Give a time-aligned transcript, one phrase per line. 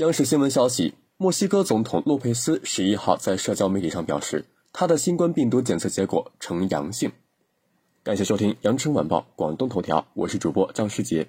[0.00, 7.12] 央视新闻消息墨西哥总统洛佩斯十一号在社交媒体上表示他的新冠病毒检测结果呈阳性。
[8.02, 11.28] 感谢收听羊城晚报广东头条我是主播张世杰。